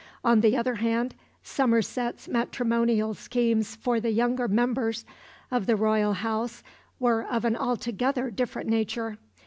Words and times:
On 0.23 0.39
the 0.41 0.57
other 0.57 0.73
hand, 0.73 1.13
Somerset's 1.43 2.27
matrimonial 2.27 3.13
schemes 3.13 3.75
for 3.75 3.99
the 3.99 4.09
younger 4.09 4.47
members 4.47 5.05
of 5.51 5.67
the 5.67 5.75
royal 5.75 6.13
house 6.13 6.63
were 6.99 7.23
of 7.23 7.45
an 7.45 7.55
altogether 7.55 8.31
different 8.31 8.67
nature. 8.67 9.19